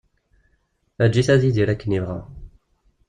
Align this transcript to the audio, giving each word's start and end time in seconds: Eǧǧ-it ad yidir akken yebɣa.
Eǧǧ-it 1.03 1.27
ad 1.33 1.41
yidir 1.45 1.69
akken 1.73 1.95
yebɣa. 1.95 2.19